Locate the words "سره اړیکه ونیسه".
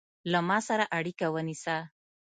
0.67-1.77